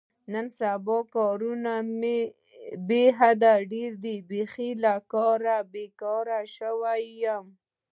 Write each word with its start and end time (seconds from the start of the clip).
نن 0.31 0.47
سبا 0.59 0.97
مې 1.01 1.09
کارونه 1.15 1.73
بې 2.87 3.03
حده 3.17 3.53
ډېر 3.71 3.91
دي، 4.03 4.15
بیخي 4.29 4.69
له 4.83 4.93
کاره 5.11 5.57
بېگاره 5.71 6.39
شوی 6.55 7.01
یم. 7.23 7.45